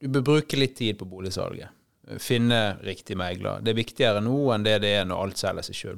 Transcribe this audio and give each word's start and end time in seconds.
du 0.00 0.08
bør 0.08 0.22
bruke 0.22 0.58
litt 0.58 0.76
tid 0.78 0.98
på 0.98 1.08
boligsalget. 1.10 1.74
Finne 2.22 2.78
riktig 2.86 3.18
megler. 3.18 3.58
Det 3.60 3.74
er 3.74 3.80
viktigere 3.82 4.20
nå 4.24 4.36
enn 4.54 4.64
det 4.64 4.78
det 4.84 4.94
er 5.00 5.08
når 5.08 5.24
alt 5.24 5.40
selger 5.40 5.66
seg 5.66 5.78
sjøl. 5.78 5.96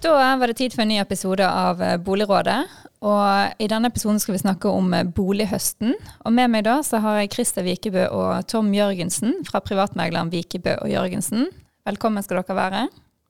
Da 0.00 0.14
var 0.40 0.48
det 0.48 0.56
tid 0.56 0.72
for 0.72 0.86
en 0.86 0.88
ny 0.88 0.96
episode 1.02 1.44
av 1.44 1.82
eh, 1.84 1.98
Boligrådet. 2.00 2.62
Og 3.04 3.60
I 3.60 3.68
denne 3.68 3.90
episoden 3.92 4.20
skal 4.22 4.36
vi 4.36 4.40
snakke 4.40 4.70
om 4.72 4.94
eh, 4.96 5.04
bolighøsten. 5.04 5.92
Og 6.24 6.32
Med 6.32 6.54
meg 6.54 6.64
da 6.64 6.78
så 6.86 7.02
har 7.04 7.20
jeg 7.20 7.34
Christer 7.34 7.66
Vikebø 7.66 8.06
og 8.08 8.46
Tom 8.48 8.70
Jørgensen 8.72 9.42
fra 9.48 9.60
privatmegleren 9.60 10.32
Vikebø 10.32 10.78
og 10.80 10.94
Jørgensen. 10.94 11.50
Velkommen 11.90 12.24
skal 12.24 12.40
dere 12.40 12.56
være. 12.56 12.86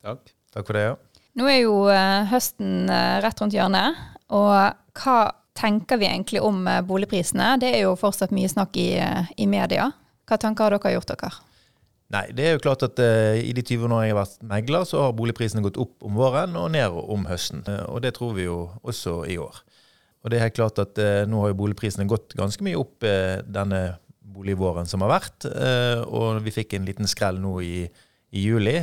Takk. 0.07 0.31
Takk 0.55 0.67
for 0.67 0.79
det, 0.79 0.87
ja. 0.89 0.97
Nå 1.39 1.47
er 1.47 1.61
jo 1.63 1.75
eh, 1.93 2.25
høsten 2.31 2.91
rett 3.23 3.43
rundt 3.43 3.55
hjørnet. 3.55 4.01
Og 4.35 5.01
hva 5.01 5.19
tenker 5.59 6.01
vi 6.01 6.09
egentlig 6.09 6.43
om 6.43 6.65
boligprisene? 6.87 7.57
Det 7.63 7.71
er 7.75 7.85
jo 7.85 7.95
fortsatt 7.99 8.35
mye 8.35 8.51
snakk 8.51 8.77
i, 8.81 8.93
i 9.37 9.47
media. 9.51 9.91
Hva 10.31 10.39
tanker 10.39 10.67
har 10.67 10.79
dere 10.79 10.95
gjort 10.95 11.11
dere? 11.11 11.33
Nei, 12.11 12.25
det 12.35 12.47
er 12.47 12.57
jo 12.57 12.63
klart 12.65 12.83
at 12.83 12.99
uh, 12.99 13.39
I 13.39 13.53
de 13.55 13.63
20 13.63 13.87
årene 13.87 14.03
jeg 14.09 14.15
har 14.15 14.19
vært 14.19 14.47
megler, 14.51 14.87
så 14.89 15.05
har 15.05 15.17
boligprisene 15.19 15.63
gått 15.63 15.79
opp 15.79 16.07
om 16.07 16.19
våren 16.19 16.57
og 16.59 16.73
ned 16.75 16.97
om 16.99 17.27
høsten. 17.31 17.63
Uh, 17.69 17.85
og 17.93 18.03
det 18.03 18.17
tror 18.17 18.35
vi 18.35 18.49
jo 18.49 18.65
også 18.83 19.21
i 19.31 19.39
år. 19.39 19.61
Og 20.21 20.33
det 20.33 20.37
er 20.37 20.49
helt 20.49 20.59
klart 20.59 20.81
at 20.83 20.99
uh, 20.99 21.23
nå 21.31 21.45
har 21.45 21.53
jo 21.53 21.61
boligprisene 21.63 22.09
gått 22.11 22.35
ganske 22.39 22.67
mye 22.67 22.79
opp 22.81 23.07
denne 23.47 23.83
boligvåren 24.31 24.91
som 24.91 25.03
har 25.05 25.11
vært. 25.11 25.45
og 26.07 26.39
vi 26.45 26.53
fikk 26.55 26.77
en 26.77 26.85
liten 26.87 27.09
skrell 27.11 27.41
nå 27.43 27.57
i, 27.67 27.89
i 28.31 28.45
juli, 28.45 28.77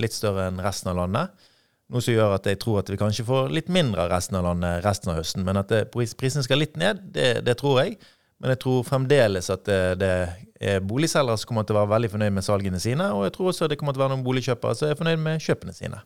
litt 0.00 0.14
større 0.14 0.48
enn 0.50 0.60
resten 0.62 0.90
av 0.90 0.96
landet. 0.98 1.48
Noe 1.92 2.02
som 2.02 2.14
gjør 2.14 2.34
at 2.38 2.46
jeg 2.48 2.58
tror 2.62 2.80
at 2.80 2.90
vi 2.90 2.98
kanskje 2.98 3.26
får 3.28 3.52
litt 3.52 3.68
mindre 3.72 4.06
av 4.06 4.10
resten 4.14 4.38
av 4.38 4.46
landet 4.46 4.80
resten 4.84 5.12
av 5.12 5.18
høsten. 5.20 5.44
Men 5.46 5.60
at 5.60 5.74
prisene 5.92 6.42
skal 6.46 6.62
litt 6.62 6.78
ned, 6.80 7.02
det, 7.14 7.42
det 7.46 7.58
tror 7.60 7.82
jeg. 7.82 7.98
Men 8.42 8.56
jeg 8.56 8.62
tror 8.64 8.86
fremdeles 8.86 9.52
at 9.54 9.62
det, 9.68 9.82
det, 10.00 10.14
er 10.62 10.82
boligselgere 10.86 11.38
som 11.38 11.50
kommer 11.50 11.66
til 11.66 11.76
å 11.76 11.80
være 11.80 11.90
veldig 11.92 12.10
fornøyd 12.12 12.34
med 12.34 12.46
salgene 12.46 12.80
sine. 12.82 13.06
Og 13.14 13.26
jeg 13.26 13.34
tror 13.36 13.50
også 13.52 13.68
det 13.70 13.76
kommer 13.78 13.94
til 13.94 14.02
å 14.02 14.04
være 14.04 14.14
noen 14.16 14.24
boligkjøpere 14.26 14.78
som 14.78 14.90
er 14.90 14.98
fornøyd 14.98 15.22
med 15.22 15.42
kjøpene 15.42 15.74
sine. 15.76 16.00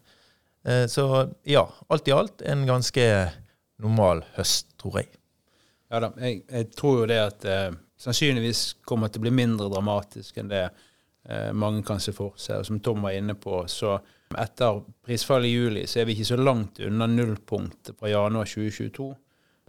Eh, 0.69 0.85
så 0.91 1.07
ja, 1.49 1.63
alt 1.93 2.09
i 2.09 2.15
alt 2.17 2.45
en 2.45 2.67
ganske 2.69 3.07
normal 3.85 4.25
høst, 4.37 4.73
tror 4.81 5.01
jeg. 5.01 5.11
Ja 5.93 6.01
da, 6.03 6.11
jeg, 6.19 6.43
jeg 6.51 6.71
tror 6.77 7.03
jo 7.03 7.09
det 7.09 7.21
at 7.23 7.47
eh, 7.49 7.77
sannsynligvis 8.01 8.63
kommer 8.89 9.13
til 9.13 9.23
å 9.23 9.27
bli 9.29 9.35
mindre 9.37 9.71
dramatisk 9.73 10.41
enn 10.43 10.51
det 10.51 10.65
eh, 10.67 10.85
mange 11.53 11.83
kan 11.83 11.99
se 11.99 12.13
for 12.15 12.37
seg. 12.39 12.61
Og 12.61 12.69
som 12.69 12.81
Tom 12.81 13.03
var 13.03 13.17
inne 13.19 13.35
på, 13.35 13.59
så 13.67 13.97
etter 14.35 14.81
prisfallet 15.07 15.51
i 15.51 15.55
juli 15.55 15.85
så 15.87 16.01
er 16.01 16.09
vi 16.09 16.17
ikke 16.17 16.29
så 16.29 16.39
langt 16.39 16.81
unna 16.83 17.07
nullpunktet 17.11 17.99
fra 17.99 18.11
januar 18.11 18.49
2022. 18.51 19.09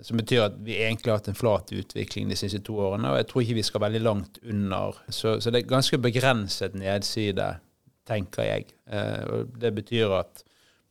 Som 0.06 0.20
betyr 0.22 0.44
at 0.44 0.58
vi 0.62 0.76
egentlig 0.78 1.10
har 1.10 1.18
hatt 1.18 1.30
en 1.32 1.38
flat 1.38 1.72
utvikling 1.74 2.30
de 2.30 2.38
siste 2.38 2.60
to 2.66 2.76
årene. 2.86 3.10
Og 3.10 3.18
jeg 3.18 3.28
tror 3.30 3.44
ikke 3.44 3.58
vi 3.58 3.66
skal 3.66 3.84
veldig 3.88 4.02
langt 4.06 4.38
under. 4.46 5.00
Så, 5.10 5.40
så 5.42 5.54
det 5.54 5.64
er 5.64 5.72
ganske 5.72 5.98
begrenset 6.02 6.78
nedside, 6.78 7.48
tenker 8.06 8.46
jeg. 8.46 8.68
Eh, 8.94 9.24
og 9.26 9.58
det 9.58 9.74
betyr 9.80 10.14
at 10.20 10.44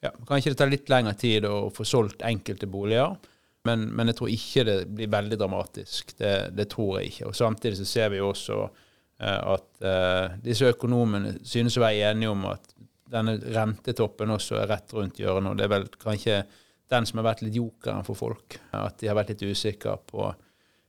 ja, 0.03 0.11
kanskje 0.27 0.53
det 0.53 0.59
tar 0.59 0.73
litt 0.73 0.91
lengre 0.91 1.15
tid 1.19 1.47
å 1.47 1.69
få 1.75 1.87
solgt 1.87 2.27
enkelte 2.27 2.67
boliger. 2.71 3.15
Men, 3.67 3.87
men 3.95 4.11
jeg 4.11 4.19
tror 4.19 4.33
ikke 4.35 4.67
det 4.67 4.77
blir 4.99 5.15
veldig 5.15 5.39
dramatisk. 5.39 6.13
Det, 6.19 6.35
det, 6.59 6.69
tror 6.75 6.99
jeg 6.99 7.15
ikke. 7.15 7.31
Og 7.31 7.39
Samtidig 7.39 7.79
så 7.79 7.87
ser 7.87 8.11
vi 8.15 8.23
også 8.23 8.59
eh, 8.67 8.83
at 9.25 9.81
eh, 9.81 10.37
disse 10.45 10.69
økonomene 10.75 11.39
synes 11.47 11.79
å 11.79 11.85
være 11.85 12.11
enige 12.13 12.33
om 12.35 12.47
at 12.51 12.73
denne 13.11 13.37
rentetoppen 13.55 14.35
også 14.35 14.59
er 14.61 14.71
rett 14.75 14.93
rundt 14.93 15.21
hjørnet. 15.21 15.53
og 15.53 15.59
det 15.59 15.67
er 15.67 15.73
vel 15.73 15.87
kanskje 16.01 16.41
den 16.91 17.07
som 17.07 17.21
har 17.21 17.31
vært 17.31 17.45
litt 17.47 17.57
jokeren 17.57 18.05
for 18.07 18.19
folk. 18.19 18.59
At 18.77 18.99
de 19.01 19.09
har 19.11 19.17
vært 19.19 19.33
litt 19.35 19.47
usikre 19.47 19.97
på 20.11 20.27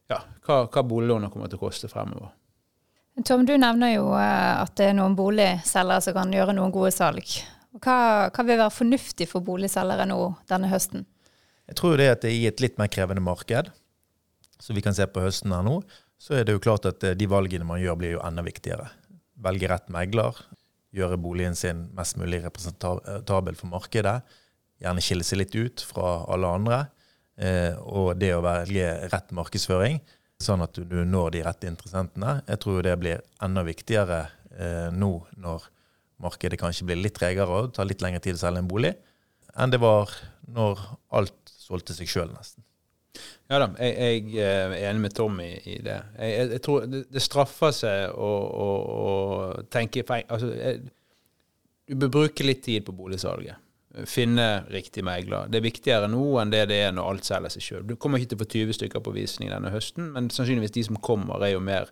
ja, 0.10 0.20
hva, 0.46 0.66
hva 0.66 0.84
boliglånet 0.84 1.32
kommer 1.34 1.52
til 1.52 1.60
å 1.60 1.66
koste 1.68 1.90
fremover. 1.92 2.34
Tom, 3.26 3.48
du 3.50 3.56
nevner 3.58 3.96
jo 3.96 4.12
eh, 4.14 4.54
at 4.62 4.76
det 4.78 4.92
er 4.92 4.98
noen 4.98 5.16
boligselgere 5.18 6.04
som 6.06 6.18
kan 6.18 6.34
gjøre 6.34 6.56
noen 6.58 6.74
gode 6.74 6.92
salg. 6.94 7.38
Hva, 7.78 8.30
hva 8.34 8.44
vil 8.46 8.60
være 8.60 8.74
fornuftig 8.74 9.28
for 9.30 9.46
boligselgere 9.46 10.06
nå 10.10 10.20
denne 10.50 10.70
høsten? 10.72 11.06
Jeg 11.68 11.80
tror 11.80 11.98
det 12.00 12.12
at 12.12 12.22
det 12.24 12.32
er 12.32 12.38
i 12.38 12.50
et 12.50 12.62
litt 12.64 12.78
mer 12.80 12.90
krevende 12.94 13.24
marked, 13.24 13.72
som 14.62 14.78
vi 14.78 14.84
kan 14.86 14.96
se 14.96 15.06
på 15.10 15.24
høsten 15.24 15.54
her 15.54 15.66
nå, 15.66 15.80
så 16.18 16.38
er 16.38 16.48
det 16.48 16.56
jo 16.56 16.64
klart 16.64 16.88
at 16.90 17.04
eh, 17.06 17.18
de 17.18 17.30
valgene 17.30 17.68
man 17.68 17.82
gjør, 17.82 18.00
blir 18.00 18.16
jo 18.18 18.24
enda 18.26 18.46
viktigere. 18.46 18.90
Velge 19.44 19.70
rett 19.70 19.90
megler, 19.94 20.38
gjøre 20.98 21.20
boligen 21.22 21.56
sin 21.58 21.86
mest 21.98 22.18
mulig 22.18 22.42
representabel 22.46 23.58
for 23.60 23.70
markedet 23.70 24.22
gjerne 24.82 25.04
skille 25.04 25.26
seg 25.26 25.42
litt 25.42 25.56
ut 25.58 25.84
fra 25.90 26.22
alle 26.34 26.52
andre. 26.60 26.84
Eh, 27.38 27.74
og 27.86 28.16
det 28.18 28.34
å 28.34 28.44
velge 28.46 28.86
rett 29.12 29.34
markedsføring, 29.36 30.00
sånn 30.42 30.64
at 30.66 30.78
du, 30.78 31.00
når 31.06 31.36
de 31.36 31.44
rette 31.46 31.70
interessentene. 31.70 32.40
Jeg 32.48 32.62
tror 32.64 32.86
det 32.86 32.96
blir 33.02 33.26
enda 33.44 33.66
viktigere 33.66 34.24
eh, 34.58 34.88
nå 34.94 35.12
når 35.38 35.68
markedet 36.24 36.60
kanskje 36.62 36.88
blir 36.90 37.02
litt 37.02 37.18
tregere 37.18 37.62
og 37.62 37.76
tar 37.78 37.90
litt 37.90 38.02
lengre 38.02 38.24
tid 38.24 38.38
å 38.38 38.42
selge 38.42 38.64
en 38.64 38.70
bolig, 38.70 38.96
enn 39.58 39.74
det 39.74 39.82
var 39.82 40.14
når 40.50 40.82
alt 41.18 41.38
solgte 41.52 41.94
seg 41.98 42.10
sjøl, 42.10 42.32
nesten. 42.34 42.64
Ja 43.48 43.62
da, 43.64 43.70
jeg, 43.80 44.26
jeg, 44.36 44.42
er 44.44 44.90
enig 44.90 45.06
med 45.06 45.16
Tommy 45.16 45.52
i 45.64 45.78
det. 45.86 46.00
Jeg, 46.20 46.50
jeg 46.56 46.64
tror 46.66 46.88
det, 46.90 47.06
det, 47.14 47.24
straffer 47.24 47.76
seg 47.76 48.12
å, 48.12 48.32
å, 48.66 48.68
å 48.98 49.14
tenke 49.72 50.04
altså, 50.08 50.52
Du 51.88 51.96
bør 51.96 52.12
bruke 52.20 52.48
litt 52.48 52.66
tid 52.66 52.86
på 52.88 52.96
boligsalget 52.98 53.64
finne 54.06 54.64
riktig 54.70 55.04
megler. 55.06 55.48
Det 55.50 55.60
er 55.60 55.66
viktigere 55.66 56.10
nå 56.12 56.26
enn 56.42 56.52
det 56.54 56.68
det 56.70 56.82
er 56.86 56.94
når 56.94 57.14
alt 57.14 57.30
selger 57.30 57.54
seg 57.54 57.66
sjøl. 57.66 57.88
Du 57.88 57.96
kommer 57.96 58.20
ikke 58.20 58.34
til 58.34 58.40
å 58.40 58.44
få 58.44 58.50
20 58.54 58.78
stykker 58.78 59.04
på 59.04 59.14
visning 59.16 59.50
denne 59.50 59.72
høsten, 59.74 60.12
men 60.14 60.30
sannsynligvis 60.34 60.76
de 60.76 60.84
som 60.90 61.00
kommer, 61.02 61.42
er 61.42 61.56
jo 61.56 61.64
mer 61.64 61.90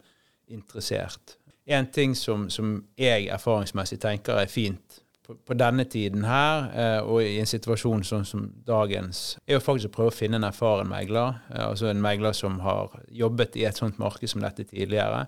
interessert. 0.52 1.38
En 1.66 1.88
ting 1.90 2.14
som, 2.18 2.50
som 2.54 2.78
jeg 3.00 3.30
erfaringsmessig 3.34 3.98
tenker 4.04 4.38
er 4.38 4.52
fint 4.52 5.02
på, 5.26 5.36
på 5.36 5.58
denne 5.58 5.86
tiden 5.90 6.26
her, 6.28 6.68
eh, 6.78 7.00
og 7.02 7.24
i 7.26 7.40
en 7.42 7.50
situasjon 7.50 8.06
sånn 8.06 8.26
som 8.28 8.46
dagens, 8.68 9.38
er 9.48 9.58
jo 9.58 9.64
faktisk 9.64 9.92
å 9.92 9.96
prøve 9.98 10.14
å 10.14 10.16
finne 10.16 10.40
en 10.40 10.48
erfaren 10.48 10.90
megler. 10.90 11.40
Eh, 11.50 11.64
altså 11.66 11.90
en 11.90 12.04
megler 12.04 12.36
som 12.38 12.60
har 12.66 12.94
jobbet 13.10 13.58
i 13.60 13.66
et 13.66 13.80
sånt 13.80 13.98
marked 14.02 14.30
som 14.32 14.44
dette 14.46 14.68
tidligere. 14.70 15.26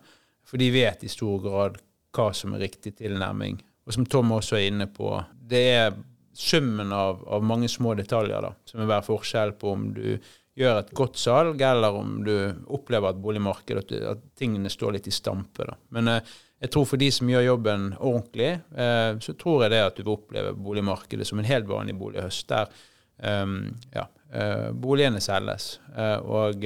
For 0.47 0.62
de 0.62 0.69
vet 0.74 1.03
i 1.03 1.12
stor 1.12 1.41
grad 1.44 1.81
hva 2.16 2.30
som 2.35 2.53
er 2.56 2.66
riktig 2.68 2.96
tilnærming. 3.02 3.59
Og 3.88 3.96
som 3.96 4.06
Tom 4.09 4.34
også 4.35 4.59
er 4.59 4.69
inne 4.69 4.90
på, 4.91 5.12
det 5.47 5.63
er 5.74 5.96
summen 6.38 6.91
av, 6.94 7.24
av, 7.25 7.46
mange 7.46 7.69
små 7.72 7.96
detaljer 7.97 8.44
da, 8.46 8.52
som 8.68 8.81
vil 8.81 8.91
være 8.91 9.08
forskjell 9.08 9.56
på 9.58 9.72
om 9.74 9.88
du 9.96 10.18
gjør 10.58 10.81
et 10.81 10.91
godt 10.97 11.18
salg, 11.22 11.62
eller 11.62 11.96
om 11.97 12.19
du 12.25 12.34
opplever 12.74 13.14
at 13.14 13.22
boligmarkedet, 13.22 14.02
at, 14.09 14.25
tingene 14.38 14.69
står 14.74 14.97
litt 14.97 15.09
i 15.09 15.14
stampe. 15.14 15.66
Da. 15.69 15.78
Men 15.97 16.12
eh, 16.14 16.35
jeg 16.57 16.72
tror 16.73 16.88
for 16.90 16.97
de 17.01 17.09
som 17.13 17.29
gjør 17.29 17.45
jobben 17.51 17.91
ordentlig, 18.00 18.51
eh, 18.73 19.12
så 19.22 19.35
tror 19.38 19.66
jeg 19.66 19.75
det 19.75 19.84
at 19.85 19.97
du 19.97 20.03
vil 20.03 20.16
oppleve 20.16 20.56
boligmarkedet 20.57 21.28
som 21.29 21.41
en 21.41 21.50
helt 21.50 21.68
vanlig 21.69 21.94
bolighøst, 22.00 22.47
der 22.50 22.72
um, 23.44 23.59
ja, 23.94 24.07
eh, 24.34 24.72
boligene 24.73 25.22
selges. 25.22 25.75
Eh, 25.94 26.17
og 26.25 26.66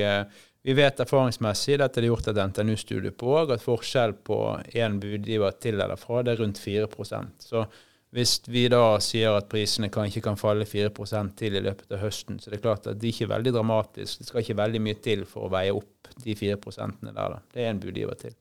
vi 0.62 0.75
vet 0.78 1.00
erfaringsmessig, 1.01 1.80
dette 1.81 2.00
er 2.00 2.06
det 2.06 2.12
gjort 2.12 2.31
et 2.31 2.41
NTNU-studie 2.51 3.12
på, 3.18 3.34
at 3.41 3.63
forskjell 3.63 4.16
på 4.24 4.38
én 4.78 5.00
budgiver 5.01 5.57
til 5.59 5.81
eller 5.81 6.00
fra, 6.00 6.22
det 6.24 6.35
er 6.35 6.44
rundt 6.44 6.62
4% 6.62 7.47
Så 7.50 7.66
hvis 8.12 8.41
vi 8.51 8.66
da 8.72 9.00
sier 9.03 9.38
at 9.40 9.47
prisene 9.51 9.88
ikke 9.88 10.24
kan 10.24 10.40
falle 10.40 10.68
4% 10.68 11.35
til 11.40 11.56
i 11.56 11.63
løpet 11.63 11.96
av 11.96 12.03
høsten, 12.03 12.40
så 12.40 12.51
det 12.51 12.59
er 12.59 12.63
klart 12.66 12.88
at 12.91 13.00
det 13.00 13.12
ikke 13.12 13.25
er 13.30 13.34
veldig 13.38 13.53
dramatisk. 13.56 14.19
Det 14.19 14.28
skal 14.28 14.44
ikke 14.44 14.57
veldig 14.59 14.81
mye 14.84 15.00
til 15.03 15.24
for 15.28 15.47
å 15.47 15.51
veie 15.53 15.72
opp 15.75 16.12
de 16.19 16.35
4% 16.35 17.07
der. 17.07 17.16
Da. 17.16 17.40
Det 17.56 17.63
er 17.63 17.72
en 17.72 17.80
budgiver 17.80 18.19
til. 18.19 18.35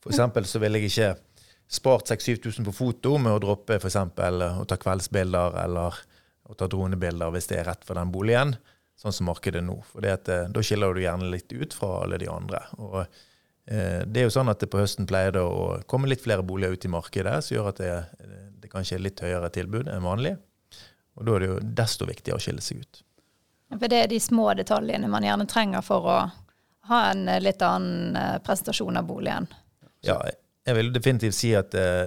For 0.00 0.12
eksempel 0.12 0.46
så 0.48 0.60
ville 0.62 0.80
jeg 0.80 0.90
ikke 0.90 1.10
spart 1.70 2.10
6000-7000 2.10 2.66
på 2.66 2.74
foto 2.74 3.16
med 3.22 3.36
å 3.36 3.42
droppe 3.42 3.78
f.eks. 3.78 3.96
å 3.96 4.66
ta 4.68 4.78
kveldsbilder 4.80 5.58
eller 5.64 5.98
å 6.50 6.56
ta 6.58 6.66
dronebilder 6.70 7.30
hvis 7.34 7.50
det 7.50 7.60
er 7.60 7.68
rett 7.70 7.84
for 7.86 8.00
den 8.00 8.10
boligen, 8.10 8.56
sånn 8.98 9.14
som 9.14 9.28
markedet 9.30 9.62
nå. 9.62 9.76
For 9.92 10.04
eh, 10.04 10.46
da 10.50 10.64
skiller 10.64 10.96
du 10.96 11.04
gjerne 11.04 11.30
litt 11.30 11.52
ut 11.52 11.76
fra 11.76 12.00
alle 12.04 12.18
de 12.20 12.30
andre. 12.32 12.64
Og 12.80 13.04
Eh, 13.70 14.02
det 14.06 14.22
er 14.22 14.26
jo 14.26 14.34
sånn 14.34 14.50
at 14.50 14.62
det 14.62 14.70
på 14.72 14.80
høsten 14.80 15.06
pleier 15.06 15.34
det 15.36 15.42
å 15.46 15.78
komme 15.90 16.10
litt 16.10 16.24
flere 16.24 16.42
boliger 16.46 16.74
ut 16.74 16.86
i 16.86 16.90
markedet, 16.90 17.36
som 17.44 17.56
gjør 17.56 17.70
at 17.70 17.82
det, 17.82 17.92
det 18.62 18.70
kanskje 18.72 18.96
er 18.98 19.04
litt 19.04 19.22
høyere 19.22 19.50
tilbud 19.54 19.90
enn 19.92 20.02
vanlig. 20.06 20.34
Og 21.18 21.26
da 21.26 21.36
er 21.36 21.44
det 21.44 21.50
jo 21.50 21.58
desto 21.82 22.08
viktigere 22.08 22.40
å 22.40 22.42
skille 22.42 22.64
seg 22.64 22.82
ut. 22.82 23.02
For 23.76 23.86
det 23.90 24.02
er 24.02 24.10
de 24.10 24.18
små 24.22 24.48
detaljene 24.58 25.10
man 25.10 25.26
gjerne 25.26 25.46
trenger 25.50 25.84
for 25.86 26.08
å 26.10 26.18
ha 26.90 27.00
en 27.12 27.28
litt 27.38 27.62
annen 27.62 28.16
prestasjon 28.42 28.98
av 28.98 29.06
boligen. 29.06 29.46
Ja, 30.06 30.16
jeg 30.66 30.76
vil 30.78 30.92
definitivt 30.94 31.36
si 31.36 31.52
at 31.56 31.74
eh, 31.76 32.06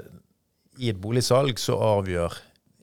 i 0.81 0.89
et 0.89 1.01
boligsalg 1.01 1.59
så 1.61 1.77
avgjør 1.77 2.37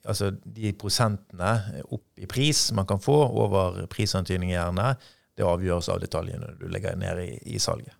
altså 0.09 0.31
de 0.31 0.73
prosentene 0.79 1.55
opp 1.93 2.21
i 2.21 2.29
pris 2.31 2.71
man 2.77 2.87
kan 2.89 3.03
få 3.03 3.17
over 3.43 3.83
prisantydning 3.93 4.55
gjerne, 4.55 4.95
det 5.37 5.47
avgjøres 5.47 5.91
av 5.93 6.01
detaljene 6.03 6.55
du 6.61 6.69
legger 6.71 6.99
ned 6.99 7.23
i, 7.25 7.33
i 7.55 7.59
salget. 7.63 7.95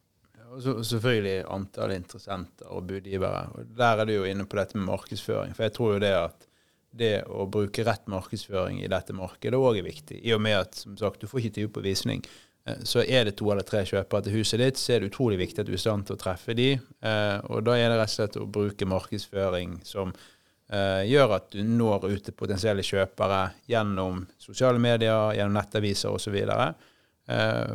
Og 0.51 0.63
så, 0.65 0.75
selvfølgelig 0.83 1.45
antall 1.55 1.95
interessenter 1.95 2.71
og 2.75 2.89
budgivere. 2.89 3.45
Og 3.55 3.75
Der 3.79 4.03
er 4.03 4.09
du 4.09 4.17
jo 4.17 4.27
inne 4.27 4.47
på 4.51 4.59
dette 4.59 4.79
med 4.79 4.89
markedsføring. 4.89 5.55
For 5.55 5.69
jeg 5.69 5.75
tror 5.77 5.93
jo 5.95 6.01
det 6.03 6.15
at 6.17 6.47
det 6.91 7.13
å 7.31 7.47
bruke 7.47 7.85
rett 7.87 8.09
markedsføring 8.11 8.81
i 8.83 8.91
dette 8.91 9.15
markedet 9.15 9.59
òg 9.59 9.79
er 9.79 9.87
viktig. 9.87 10.19
I 10.27 10.35
og 10.35 10.43
med 10.43 10.59
at 10.59 10.81
som 10.81 10.97
sagt, 10.99 11.23
du 11.23 11.31
får 11.31 11.45
ikke 11.45 11.57
tid 11.61 11.71
på 11.77 11.85
visning. 11.85 12.25
Eh, 12.67 12.83
så 12.83 13.03
er 13.03 13.25
det 13.25 13.37
to 13.39 13.49
eller 13.53 13.67
tre 13.67 13.85
kjøpere 13.89 14.27
til 14.27 14.41
huset 14.41 14.61
ditt, 14.61 14.81
så 14.81 14.95
er 14.95 15.01
det 15.01 15.11
utrolig 15.13 15.41
viktig 15.41 15.63
at 15.63 15.69
du 15.69 15.73
er 15.75 15.81
i 15.81 15.83
stand 15.83 16.07
til 16.09 16.19
å 16.19 16.21
treffe 16.21 16.57
de. 16.57 16.73
Eh, 16.77 17.39
og 17.49 17.65
da 17.67 17.79
er 17.79 17.89
det 17.89 17.99
rett 18.01 18.13
og 18.13 18.17
slett 18.17 18.39
å 18.41 18.51
bruke 18.59 18.89
markedsføring 18.89 19.81
som 19.87 20.13
eh, 20.13 21.03
gjør 21.09 21.37
at 21.39 21.51
du 21.55 21.63
når 21.65 22.09
ut 22.11 22.25
til 22.29 22.37
potensielle 22.37 22.85
kjøpere 22.87 23.43
gjennom 23.71 24.25
sosiale 24.41 24.83
medier, 24.83 25.35
gjennom 25.39 25.59
nettaviser 25.61 26.17
osv. 26.17 26.41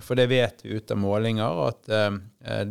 For 0.04 0.20
det 0.20 0.26
vet 0.28 0.66
vi 0.66 0.74
ut 0.76 0.90
av 0.92 0.98
målinger 1.00 1.60
at 1.64 1.86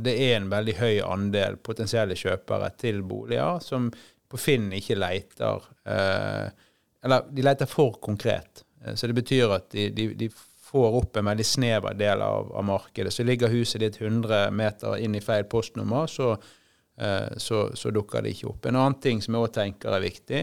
det 0.04 0.12
er 0.20 0.34
en 0.34 0.50
veldig 0.50 0.74
høy 0.76 0.98
andel 1.00 1.54
potensielle 1.64 2.12
kjøpere 2.18 2.68
til 2.76 2.98
boliger 3.08 3.62
som 3.64 3.86
på 4.28 4.40
Finn 4.42 4.66
ikke 4.76 4.98
leter 4.98 5.64
Eller 5.88 7.30
de 7.30 7.46
leter 7.46 7.70
for 7.70 7.96
konkret. 8.04 8.66
Så 9.00 9.08
det 9.08 9.16
betyr 9.16 9.54
at 9.56 9.70
de, 9.72 9.86
de, 9.96 10.10
de 10.26 10.28
får 10.74 10.94
opp 10.98 11.16
en 11.16 11.28
veldig 11.30 11.46
snever 11.46 11.94
del 11.94 12.22
av, 12.22 12.48
av, 12.52 12.64
markedet. 12.66 13.12
Så 13.14 13.22
ligger 13.22 13.52
huset 13.52 13.78
ditt 13.80 14.00
100 14.00 14.50
meter 14.50 14.96
inn 14.98 15.14
i 15.14 15.22
feil 15.22 15.44
postnummer, 15.46 16.08
så, 16.10 16.32
eh, 16.98 17.36
så, 17.36 17.68
så 17.78 17.92
dukker 17.94 18.24
det 18.24 18.32
ikke 18.34 18.48
opp. 18.50 18.66
En 18.66 18.80
annen 18.80 18.98
ting 18.98 19.22
som 19.22 19.36
jeg 19.36 19.46
òg 19.46 19.52
tenker 19.54 19.94
er 19.94 20.02
viktig, 20.02 20.40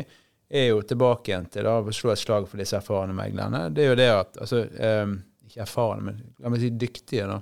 er 0.52 0.66
jo 0.70 0.80
tilbake 0.88 1.34
igjen 1.34 1.50
til 1.52 1.68
å 1.68 1.76
slå 1.92 2.14
et 2.14 2.22
slag 2.24 2.48
for 2.48 2.64
disse 2.64 2.80
erfarne 2.80 3.16
meglerne. 3.16 3.66
Det 3.76 3.84
er 3.84 3.92
jo 3.92 4.00
det 4.00 4.08
at 4.14 4.42
altså, 4.46 4.64
eh, 4.72 5.18
Ikke 5.52 5.66
erfarne, 5.66 6.06
men 6.08 6.24
la 6.40 6.48
meg 6.48 6.62
si 6.64 6.70
dyktige. 6.72 7.28
da. 7.28 7.42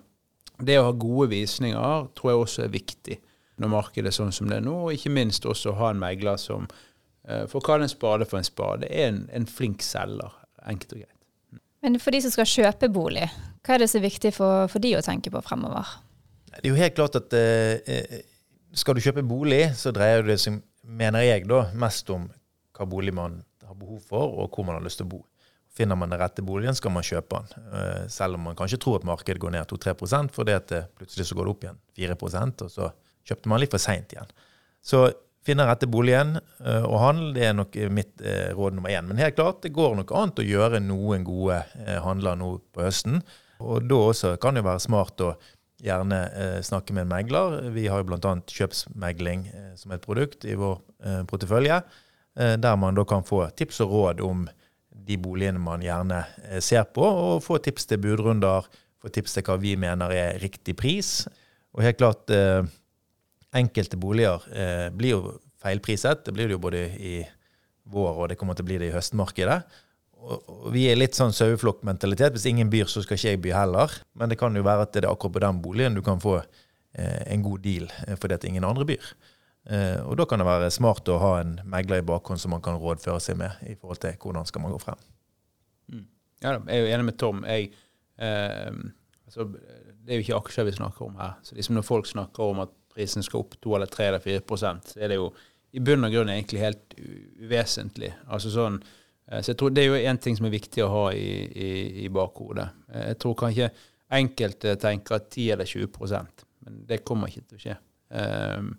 Det 0.58 0.80
å 0.80 0.88
ha 0.88 0.98
gode 0.98 1.30
visninger 1.30 2.10
tror 2.18 2.32
jeg 2.32 2.42
også 2.42 2.64
er 2.64 2.74
viktig 2.74 3.20
når 3.62 3.74
markedet 3.76 4.10
er 4.10 4.18
sånn 4.18 4.34
som 4.34 4.50
det 4.50 4.58
er 4.58 4.66
nå, 4.66 4.74
og 4.88 4.98
ikke 4.98 5.14
minst 5.14 5.46
også 5.46 5.76
ha 5.78 5.92
en 5.94 6.02
megler 6.02 6.42
som, 6.42 6.66
eh, 7.28 7.46
for 7.46 7.62
å 7.62 7.68
kalle 7.70 7.86
en 7.86 7.94
spade 7.94 8.26
for 8.26 8.42
en 8.42 8.48
spade, 8.48 8.90
er 8.90 9.12
en, 9.12 9.24
en 9.30 9.46
flink 9.46 9.86
selger, 9.86 10.34
enkelt 10.66 10.98
og 10.98 11.04
greit. 11.04 11.19
Men 11.84 12.00
for 12.02 12.16
de 12.16 12.22
som 12.24 12.34
skal 12.34 12.50
kjøpe 12.50 12.90
bolig, 12.92 13.28
hva 13.64 13.76
er 13.76 13.84
det 13.84 13.90
som 13.92 14.02
er 14.02 14.10
viktig 14.10 14.34
for, 14.36 14.68
for 14.72 14.84
de 14.84 14.96
å 14.98 15.04
tenke 15.06 15.32
på 15.32 15.42
fremover? 15.46 15.88
Det 16.50 16.66
er 16.66 16.74
jo 16.74 16.80
helt 16.80 16.98
klart 16.98 17.16
at 17.20 17.36
eh, 17.38 17.80
eh, 17.88 18.22
skal 18.76 18.98
du 18.98 19.04
kjøpe 19.04 19.24
bolig, 19.28 19.70
så 19.80 19.94
dreier 19.96 20.26
det 20.28 20.40
seg, 20.42 20.60
mener 20.84 21.24
jeg, 21.24 21.46
da, 21.48 21.68
mest 21.80 22.10
om 22.12 22.28
hva 22.76 22.88
bolig 22.90 23.14
man 23.16 23.40
har 23.68 23.78
behov 23.78 24.02
for, 24.10 24.34
og 24.42 24.52
hvor 24.52 24.68
man 24.68 24.80
har 24.80 24.86
lyst 24.86 25.00
til 25.02 25.08
å 25.08 25.14
bo. 25.14 25.22
Finner 25.80 25.96
man 26.00 26.12
den 26.12 26.20
rette 26.20 26.44
boligen, 26.44 26.76
skal 26.76 26.92
man 26.92 27.06
kjøpe 27.06 27.40
den. 27.40 27.66
Eh, 27.70 28.04
selv 28.12 28.40
om 28.40 28.48
man 28.50 28.58
kanskje 28.60 28.82
tror 28.82 29.00
at 29.00 29.08
markedet 29.08 29.40
går 29.40 29.56
ned 29.56 29.70
2-3 29.70 29.96
fordi 30.36 30.56
at 30.58 30.68
det 30.72 30.84
plutselig 30.98 31.30
så 31.30 31.38
går 31.38 31.48
det 31.48 31.54
opp 31.54 31.66
igjen 31.68 31.82
4% 32.02 32.66
og 32.66 32.74
så 32.74 32.92
kjøpte 33.30 33.52
man 33.52 33.62
litt 33.62 33.76
for 33.76 33.84
seint 33.84 34.16
igjen. 34.16 34.32
Så 34.82 35.06
finne 35.50 35.66
rette 35.68 35.90
boligen 35.90 36.38
eh, 36.38 36.84
og 36.86 36.98
handel, 37.02 37.30
det 37.36 37.46
er 37.48 37.56
nok 37.58 37.78
mitt 37.94 38.22
eh, 38.22 38.50
råd 38.56 38.78
nummer 38.78 38.94
én. 38.94 39.08
Men 39.10 39.22
helt 39.22 39.38
klart, 39.38 39.62
det 39.66 39.74
går 39.76 39.98
nok 40.00 40.14
annet 40.16 40.42
å 40.42 40.48
gjøre 40.48 40.82
noen 40.84 41.26
gode 41.28 41.62
eh, 41.82 41.98
handler 42.04 42.38
nå 42.40 42.52
på 42.76 42.86
høsten. 42.86 43.22
Og 43.60 43.88
da 43.90 44.04
også 44.12 44.36
kan 44.42 44.56
det 44.56 44.66
være 44.68 44.84
smart 44.84 45.24
å 45.26 45.34
gjerne 45.80 46.18
snakke 46.64 46.92
med 46.92 47.06
en 47.06 47.12
megler. 47.14 47.54
Vi 47.72 47.86
har 47.88 48.02
jo 48.02 48.10
bl.a. 48.10 48.32
kjøpsmegling 48.52 49.46
som 49.80 49.94
et 49.96 50.04
produkt 50.04 50.44
i 50.44 50.58
vår 50.60 50.76
portefølje, 51.28 51.78
der 52.36 52.80
man 52.80 52.98
da 53.00 53.06
kan 53.08 53.24
få 53.24 53.46
tips 53.56 53.80
og 53.86 53.94
råd 53.94 54.24
om 54.28 54.42
de 55.08 55.16
boligene 55.24 55.62
man 55.64 55.84
gjerne 55.84 56.20
ser 56.60 56.84
på, 56.92 57.04
og 57.04 57.46
få 57.46 57.62
tips 57.64 57.88
til 57.88 58.02
budrunder, 58.04 58.68
få 59.00 59.12
tips 59.16 59.38
til 59.38 59.48
hva 59.48 59.56
vi 59.60 59.78
mener 59.80 60.12
er 60.12 60.42
riktig 60.44 60.76
pris. 60.80 61.14
Og 61.72 61.86
helt 61.88 62.00
klart 62.00 62.36
enkelte 63.56 63.98
boliger 63.98 64.46
eh, 64.54 64.88
blir 64.94 65.16
jo 65.16 65.36
feilpriset. 65.62 66.26
Det 66.26 66.34
blir 66.36 66.50
det 66.50 66.58
jo 66.58 66.64
både 66.64 66.86
i 66.98 67.14
vår, 67.90 68.12
og 68.16 68.30
det 68.30 68.38
kommer 68.40 68.58
til 68.58 68.68
å 68.68 68.70
bli 68.70 68.80
det 68.82 68.92
i 68.92 68.96
høstmarkedet. 68.96 69.60
Og, 70.20 70.38
og 70.52 70.70
vi 70.76 70.86
er 70.90 71.00
litt 71.00 71.18
sånn 71.18 71.34
saueflokkmentalitet. 71.36 72.36
Hvis 72.36 72.48
ingen 72.52 72.72
byr, 72.72 72.90
så 72.92 73.04
skal 73.04 73.18
ikke 73.18 73.34
jeg 73.34 73.42
by 73.44 73.56
heller. 73.56 74.00
Men 74.20 74.32
det 74.32 74.40
kan 74.42 74.56
jo 74.56 74.66
være 74.66 74.86
at 74.88 74.96
det 74.96 75.04
er 75.04 75.12
akkurat 75.12 75.38
på 75.38 75.44
den 75.46 75.62
boligen 75.64 75.98
du 75.98 76.04
kan 76.06 76.22
få 76.24 76.40
eh, 76.40 77.22
en 77.34 77.46
god 77.46 77.64
deal 77.66 77.90
eh, 78.06 78.18
fordi 78.20 78.38
at 78.38 78.48
ingen 78.50 78.68
andre 78.68 78.88
byr. 78.90 79.12
Eh, 79.70 80.00
og 80.06 80.18
da 80.20 80.26
kan 80.30 80.42
det 80.42 80.48
være 80.48 80.72
smart 80.74 81.10
å 81.12 81.20
ha 81.22 81.34
en 81.42 81.58
megler 81.70 82.04
i 82.04 82.08
bakhånd 82.08 82.42
som 82.42 82.54
man 82.56 82.64
kan 82.66 82.80
rådføre 82.82 83.22
seg 83.24 83.40
med 83.42 83.60
i 83.70 83.76
forhold 83.76 84.02
til 84.04 84.16
hvordan 84.22 84.48
skal 84.50 84.64
man 84.64 84.76
gå 84.76 84.82
frem. 84.84 85.04
Mm. 85.92 86.08
Ja, 86.44 86.56
jeg 86.56 86.76
er 86.76 86.84
jo 86.84 86.94
enig 86.96 87.10
med 87.12 87.20
Tom. 87.22 87.44
Jeg, 87.48 87.72
eh, 88.20 88.82
altså, 89.28 89.48
det 89.50 90.14
er 90.14 90.20
jo 90.20 90.28
ikke 90.28 90.40
aksjer 90.44 90.70
vi 90.70 90.78
snakker 90.80 91.08
om 91.08 91.20
her. 91.22 91.38
Så 91.46 91.58
liksom 91.58 91.80
når 91.80 91.88
folk 91.88 92.10
snakker 92.10 92.54
om 92.54 92.64
at 92.66 92.76
prisen 93.00 93.26
skal 93.26 93.46
opp 93.46 93.56
2 93.64 93.78
eller 93.80 93.92
3 93.92 94.12
eller 94.12 94.24
4% 94.28 94.94
så 94.94 95.00
er 95.00 95.14
det 95.14 95.20
jo 95.22 95.32
i 95.72 95.82
bunn 95.86 96.04
og 96.04 96.14
grunn 96.14 96.32
egentlig 96.34 96.64
helt 96.64 96.96
uvesentlig. 96.98 98.10
Altså 98.34 98.52
sånn, 98.54 98.80
eh, 99.30 99.40
så 99.40 99.54
jeg 99.54 99.60
tror 99.62 99.74
Det 99.74 99.84
er 99.84 99.90
jo 99.90 100.12
én 100.12 100.20
ting 100.22 100.38
som 100.38 100.48
er 100.50 100.56
viktig 100.56 100.84
å 100.84 100.92
ha 100.92 101.04
i, 101.14 101.32
i, 101.46 101.72
i 102.04 102.12
bakhodet. 102.14 102.68
Eh, 102.92 103.08
jeg 103.14 103.20
tror 103.24 103.38
kanskje 103.40 103.72
enkelte 104.20 104.76
tenker 104.82 105.20
at 105.20 105.30
10 105.30 105.52
eller 105.56 105.70
20% 105.70 106.46
men 106.60 106.86
det 106.88 107.04
kommer 107.08 107.32
ikke 107.32 107.48
til 107.48 107.60
å 107.60 107.64
skje. 107.64 107.76
Um, 108.10 108.72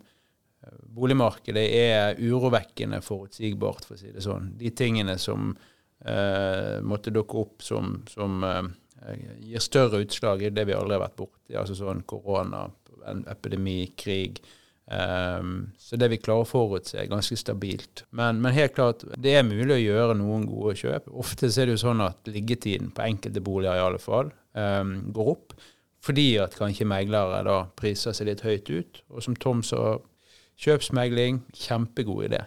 boligmarkedet 0.95 1.63
er 1.73 2.19
urovekkende 2.21 3.01
forutsigbart, 3.03 3.87
for 3.87 3.97
å 3.97 4.01
si 4.01 4.11
det 4.13 4.23
sånn. 4.25 4.51
De 4.59 4.71
tingene 4.77 5.17
som 5.21 5.51
uh, 5.55 6.77
måtte 6.85 7.13
dukke 7.13 7.39
opp 7.41 7.65
som, 7.65 7.97
som 8.11 8.45
uh, 8.45 8.61
gir 9.41 9.63
større 9.63 10.03
utslag 10.05 10.45
i 10.45 10.53
det 10.53 10.67
vi 10.69 10.77
aldri 10.77 10.97
har 10.97 11.05
vært 11.07 11.19
borti, 11.23 11.57
altså 11.57 11.77
sånn 11.79 12.05
korona, 12.07 12.67
en 13.09 13.23
epidemi, 13.31 13.79
krig. 13.97 14.41
Um, 14.91 15.69
så 15.79 15.95
det 15.95 16.09
vi 16.11 16.19
klarer 16.19 16.43
å 16.43 16.49
forutse, 16.49 16.97
er 16.99 17.09
ganske 17.11 17.37
stabilt. 17.39 18.03
Men, 18.11 18.41
men, 18.43 18.55
helt 18.55 18.75
klart, 18.75 19.05
det 19.15 19.37
er 19.37 19.47
mulig 19.47 19.77
å 19.77 19.81
gjøre 19.81 20.17
noen 20.19 20.47
gode 20.49 20.75
kjøp. 20.81 21.07
Ofte 21.21 21.47
er 21.51 21.69
det 21.69 21.77
jo 21.77 21.83
sånn 21.85 22.03
at 22.03 22.31
liggetiden 22.31 22.89
på 22.95 23.05
enkelte 23.05 23.43
boliger 23.45 23.79
i 23.79 23.85
alle 23.85 24.01
fall 24.01 24.33
um, 24.57 24.97
går 25.15 25.35
opp. 25.35 25.55
Fordi 26.01 26.27
at 26.41 26.57
kanskje 26.57 26.89
meglere 26.89 27.43
da 27.45 27.59
priser 27.77 28.15
seg 28.17 28.31
litt 28.31 28.43
høyt 28.43 28.71
ut. 28.73 29.03
Og 29.13 29.23
som 29.23 29.37
Tom 29.37 29.61
sa, 29.63 29.99
kjøpsmegling, 30.61 31.43
kjempegod 31.55 32.27
idé. 32.27 32.41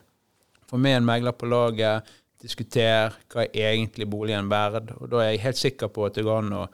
Få 0.69 0.81
med 0.81 0.99
en 0.99 1.07
megler 1.07 1.37
på 1.39 1.49
laget, 1.49 2.11
diskuter 2.45 3.15
hva 3.33 3.47
er 3.47 3.71
egentlig 3.71 4.09
boligen 4.11 4.51
verd. 4.53 4.93
Og 4.99 5.09
da 5.13 5.23
er 5.23 5.33
jeg 5.33 5.45
helt 5.47 5.61
sikker 5.61 5.93
på 5.95 6.09
at 6.09 6.19
det 6.19 6.27
går 6.27 6.43
an 6.43 6.59
å 6.59 6.67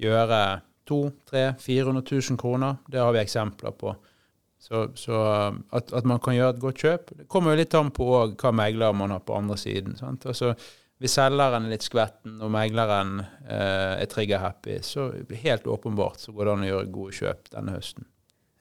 gjøre 0.00 0.40
200 0.88 1.54
000-400 1.58 2.30
000 2.30 2.40
kroner. 2.40 2.76
Det 2.88 3.00
har 3.02 3.12
vi 3.14 3.20
eksempler 3.22 3.74
på. 3.76 3.94
Så, 4.58 4.88
så 4.98 5.20
at, 5.70 5.92
at, 5.92 6.04
man 6.04 6.18
kan 6.18 6.34
gjøre 6.34 6.56
et 6.56 6.60
godt 6.62 6.82
kjøp. 6.82 7.12
Det 7.20 7.28
kommer 7.30 7.54
jo 7.54 7.60
litt 7.60 7.76
an 7.78 7.92
på 7.94 8.08
hva 8.10 8.52
megler 8.52 8.96
man 8.96 9.14
har 9.14 9.22
på 9.24 9.36
andre 9.38 9.56
siden. 9.60 9.94
Sant? 10.00 10.26
Altså, 10.26 10.54
hvis 10.98 11.14
selgeren 11.14 11.68
er 11.68 11.76
litt 11.76 11.86
skvetten 11.86 12.40
og 12.42 12.50
megleren 12.50 13.20
eh, 13.22 14.00
er 14.02 14.10
trigger-happy, 14.10 14.80
så 14.82 15.12
helt 15.44 15.68
åpenbart 15.70 16.24
så 16.24 16.34
går 16.34 16.48
det 16.48 16.54
an 16.56 16.66
å 16.66 16.70
gjøre 16.72 16.92
gode 16.96 17.18
kjøp 17.20 17.52
denne 17.54 17.76
høsten. 17.76 18.08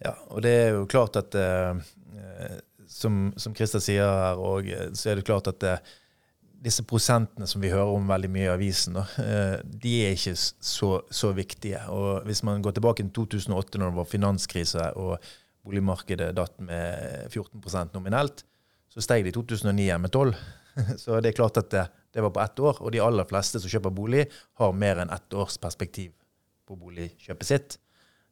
Ja, 0.06 0.14
og 0.30 0.44
det 0.46 0.54
er 0.54 0.76
jo 0.76 0.86
klart 0.90 1.18
at 1.18 1.38
eh, 1.38 1.86
eh 2.22 2.58
som, 2.88 3.34
som 3.36 3.56
Christer 3.56 3.82
sier 3.84 4.08
her 4.08 4.40
òg, 4.40 4.70
eh, 4.72 4.92
så 4.96 5.12
er 5.12 5.20
det 5.20 5.28
klart 5.28 5.50
at 5.52 5.64
eh, 5.68 5.96
disse 6.64 6.84
prosentene 6.88 7.48
som 7.50 7.62
vi 7.62 7.72
hører 7.72 7.94
om 7.94 8.08
veldig 8.10 8.30
mye 8.34 8.48
i 8.48 8.54
avisen, 8.54 8.98
eh, 8.98 9.58
de 9.64 9.94
er 10.06 10.16
ikke 10.18 10.36
så, 10.38 10.92
så, 11.10 11.32
viktige. 11.38 11.82
Og 11.94 12.26
Hvis 12.26 12.44
man 12.44 12.62
går 12.62 12.78
tilbake 12.78 13.04
til 13.04 13.14
2008, 13.14 13.78
når 13.78 13.92
det 13.92 14.00
var 14.00 14.10
finanskrise 14.10 14.92
og 14.98 15.18
boligmarkedet 15.68 16.32
datt 16.36 16.56
med 16.64 17.28
14% 17.30 17.94
nominelt, 17.94 18.44
så 18.90 19.04
steg 19.04 19.26
det 19.26 19.34
i 19.34 19.38
2009 19.38 19.90
med 20.02 20.12
12 20.12 20.34
Så 21.02 21.18
det 21.22 21.32
er 21.32 21.38
klart 21.38 21.58
at 21.58 21.72
det, 21.74 21.88
det, 22.14 22.22
var 22.22 22.34
på 22.34 22.42
ett 22.44 22.60
år. 22.60 22.82
Og 22.82 22.94
de 22.94 23.02
aller 23.02 23.26
fleste 23.30 23.62
som 23.62 23.72
kjøper 23.72 23.94
bolig, 23.94 24.28
har 24.62 24.74
mer 24.74 25.02
enn 25.02 25.14
ett 25.14 25.34
års 25.34 25.58
perspektiv 25.62 26.14
på 26.68 26.78
boligkjøpet 26.78 27.50
sitt. 27.50 27.78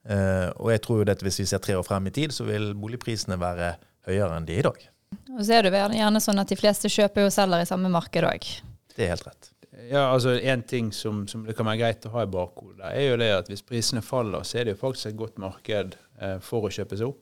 Eh, 0.06 0.50
og 0.62 0.70
jeg 0.74 0.84
tror 0.86 1.10
at 1.10 1.24
hvis 1.26 1.42
vi 1.42 1.48
ser 1.50 1.64
tre 1.64 1.78
år 1.78 1.86
frem 1.88 2.10
i 2.10 2.14
tid, 2.14 2.36
så 2.36 2.46
vil 2.46 2.74
boligprisene 2.78 3.40
være 3.42 3.76
høyere 4.06 4.38
enn 4.38 4.46
de 4.46 4.58
er 4.58 4.62
i 4.62 4.68
dag. 4.68 4.84
Og 5.36 5.42
så 5.44 5.58
er 5.58 5.68
det 5.68 5.74
gjerne 5.76 6.22
sånn 6.24 6.40
at 6.42 6.52
de 6.52 6.58
fleste 6.60 6.92
kjøper 6.92 7.28
og 7.28 7.34
selger 7.34 7.64
i 7.64 7.68
samme 7.70 7.92
marked 7.92 8.28
òg. 8.28 8.48
Det 8.96 9.06
er 9.06 9.14
helt 9.16 9.28
rett. 9.28 9.52
Ja, 9.90 10.06
altså 10.08 10.38
En 10.40 10.64
ting 10.64 10.94
som, 10.96 11.26
som, 11.28 11.44
det 11.46 11.56
kan 11.58 11.68
være 11.68 11.82
greit 11.82 12.06
å 12.08 12.14
ha 12.14 12.24
i 12.24 12.32
bakhodet, 12.32 12.88
er 12.94 13.10
jo 13.10 13.18
det 13.20 13.32
at 13.36 13.52
hvis 13.52 13.66
prisene 13.66 14.04
faller, 14.06 14.46
så 14.48 14.62
er 14.62 14.68
det 14.68 14.78
jo 14.78 14.84
faktisk 14.86 15.12
et 15.12 15.20
godt 15.20 15.42
marked 15.42 15.98
eh, 16.22 16.38
for 16.44 16.68
å 16.68 16.72
kjøpe 16.72 16.98
seg 17.00 17.12
opp. 17.12 17.22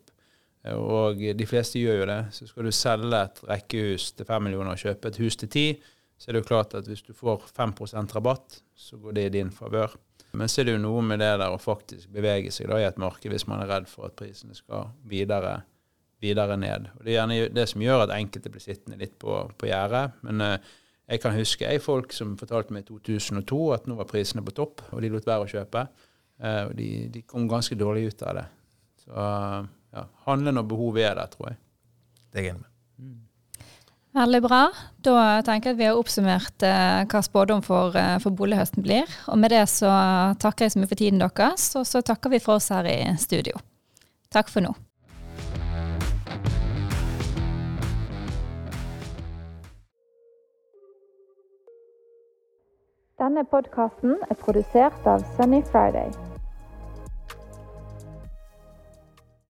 Og 0.71 1.19
de 1.35 1.45
fleste 1.49 1.81
gjør 1.81 2.03
jo 2.03 2.05
det. 2.07 2.19
Så 2.31 2.45
skal 2.47 2.69
du 2.69 2.71
selge 2.71 3.19
et 3.19 3.41
rekkehus 3.49 4.13
til 4.15 4.27
5 4.29 4.45
millioner 4.45 4.77
og 4.77 4.79
kjøpe 4.79 5.11
et 5.11 5.19
hus 5.19 5.35
til 5.41 5.49
10, 5.49 5.89
så 6.15 6.29
er 6.29 6.37
det 6.37 6.43
jo 6.43 6.47
klart 6.53 6.75
at 6.77 6.87
hvis 6.87 7.03
du 7.03 7.11
får 7.17 7.49
5% 7.51 8.15
rabatt, 8.15 8.61
så 8.71 8.99
går 9.01 9.17
det 9.17 9.25
i 9.27 9.33
din 9.33 9.51
favør. 9.51 9.97
Men 10.33 10.49
så 10.49 10.61
er 10.61 10.69
det 10.69 10.77
jo 10.77 10.85
noe 10.85 11.01
med 11.05 11.19
det 11.19 11.33
der 11.41 11.51
å 11.51 11.59
faktisk 11.61 12.13
bevege 12.13 12.53
seg 12.53 12.71
da 12.71 12.79
i 12.79 12.87
et 12.87 13.01
marked 13.01 13.29
hvis 13.29 13.45
man 13.49 13.61
er 13.61 13.69
redd 13.69 13.89
for 13.91 14.07
at 14.07 14.15
prisene 14.17 14.55
skal 14.57 14.93
videre 15.09 15.59
videre 16.23 16.57
ned. 16.59 16.87
Og 16.97 17.03
Det 17.03 17.11
er 17.11 17.19
gjerne 17.19 17.51
det 17.53 17.67
som 17.71 17.83
gjør 17.83 18.05
at 18.05 18.15
enkelte 18.15 18.51
blir 18.53 18.63
sittende 18.63 18.99
litt 19.01 19.17
på, 19.21 19.35
på 19.59 19.69
gjerdet. 19.69 20.05
Men 20.25 20.43
uh, 20.43 20.73
jeg 21.11 21.21
kan 21.23 21.35
huske 21.35 21.67
jeg 21.67 21.83
folk 21.83 22.15
som 22.15 22.37
fortalte 22.39 22.75
meg 22.75 22.85
i 22.85 22.89
2002 22.93 23.61
at 23.75 23.87
nå 23.89 23.99
var 23.99 24.09
prisene 24.09 24.43
på 24.45 24.55
topp, 24.55 24.85
og 24.91 25.03
de 25.03 25.11
lot 25.13 25.27
være 25.27 25.47
å 25.47 25.51
kjøpe. 25.53 25.85
Uh, 26.43 26.63
og 26.69 26.73
de, 26.79 26.89
de, 27.13 27.25
kom 27.27 27.49
ganske 27.51 27.77
dårlig 27.79 28.09
ut 28.09 28.25
av 28.27 28.39
det. 28.39 28.47
Så 29.03 29.13
uh, 29.13 29.59
ja, 29.93 30.07
handle 30.25 30.55
og 30.63 30.71
behovet 30.71 31.11
er 31.11 31.19
der, 31.19 31.29
tror 31.35 31.51
jeg. 31.51 31.61
Det 32.31 32.39
er 32.39 32.47
jeg 32.47 32.55
enig 32.55 32.63
med. 32.63 32.71
Mm. 33.03 33.21
Veldig 34.13 34.41
bra. 34.45 34.61
Da 35.01 35.41
tenker 35.45 35.71
jeg 35.71 35.75
at 35.75 35.79
vi 35.79 35.85
har 35.89 35.97
oppsummert 35.97 36.65
eh, 36.67 37.01
hva 37.09 37.21
spådom 37.25 37.63
for, 37.65 37.95
eh, 37.97 38.19
for 38.21 38.35
bolighøsten 38.37 38.85
blir. 38.85 39.09
Og 39.33 39.39
med 39.41 39.49
det 39.55 39.63
så 39.73 39.89
takker 40.41 40.67
jeg 40.67 40.75
så 40.75 40.81
mye 40.81 40.91
for 40.91 41.01
tiden 41.01 41.21
deres, 41.23 41.71
og 41.79 41.87
så 41.89 42.03
takker 42.05 42.33
vi 42.33 42.41
for 42.43 42.61
oss 42.61 42.69
her 42.73 42.89
i 42.89 42.99
studio. 43.21 43.57
Takk 44.33 44.53
for 44.53 44.65
nå. 44.65 44.73
Denne 53.23 53.45
podkasten 53.47 54.17
er 54.29 54.35
produsert 54.35 55.05
av 55.07 55.23
Sunny 55.37 55.61
Friday. 55.71 56.32